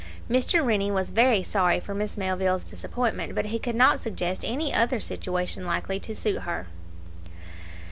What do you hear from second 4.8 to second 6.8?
situation likely to suit her.